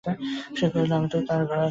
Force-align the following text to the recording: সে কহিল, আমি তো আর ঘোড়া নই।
সে 0.57 0.65
কহিল, 0.73 0.91
আমি 0.93 1.07
তো 1.07 1.17
আর 1.29 1.41
ঘোড়া 1.41 1.61
নই। 1.61 1.69